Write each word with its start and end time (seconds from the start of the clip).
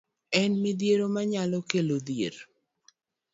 En 0.39 0.51
midhiero 0.63 1.05
manyalo 1.15 1.57
kelo 1.69 1.97
dhier. 2.07 2.35